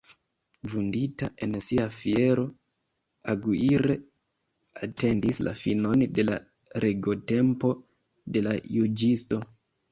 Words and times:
Vundita 0.69 1.27
en 1.47 1.51
sia 1.65 1.85
fiero, 1.97 2.45
Aguirre 3.35 3.99
atendis 4.89 5.43
la 5.51 5.55
finon 5.63 6.07
de 6.19 6.29
la 6.31 6.41
regotempo 6.87 7.75
de 8.39 8.47
la 8.51 8.61
juĝisto. 8.77 9.43